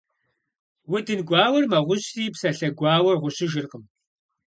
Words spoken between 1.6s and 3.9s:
мэгъущри, псалъэ гуауэр гъущыжыркъым.